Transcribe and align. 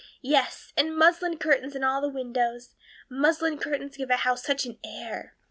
Yes, 0.23 0.73
and 0.75 0.97
muslin 0.97 1.37
curtains 1.37 1.75
in 1.75 1.83
all 1.83 2.01
the 2.01 2.09
windows. 2.09 2.73
Muslin 3.07 3.59
curtains 3.59 3.95
give 3.97 4.09
a 4.09 4.15
house 4.17 4.41
such 4.43 4.65
an 4.65 4.79
air. 4.83 5.35